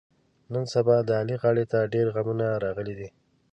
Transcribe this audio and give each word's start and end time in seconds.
نن 0.53 0.63
سبا 0.73 0.95
د 1.07 1.09
علي 1.19 1.35
غاړې 1.41 1.65
ته 1.71 1.79
ډېرغمونه 1.93 2.47
راغلي 2.63 2.93
دي. 2.99 3.09